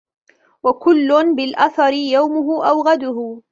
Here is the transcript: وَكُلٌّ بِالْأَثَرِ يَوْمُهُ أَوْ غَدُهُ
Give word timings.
وَكُلٌّ 0.63 1.35
بِالْأَثَرِ 1.35 1.93
يَوْمُهُ 1.93 2.69
أَوْ 2.69 2.83
غَدُهُ 2.83 3.41